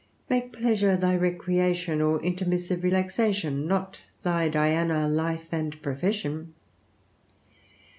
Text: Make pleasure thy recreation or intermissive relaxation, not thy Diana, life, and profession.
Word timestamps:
Make 0.31 0.51
pleasure 0.51 0.97
thy 0.97 1.15
recreation 1.15 2.01
or 2.01 2.19
intermissive 2.23 2.81
relaxation, 2.81 3.67
not 3.67 3.99
thy 4.23 4.47
Diana, 4.47 5.07
life, 5.07 5.45
and 5.51 5.79
profession. 5.79 6.55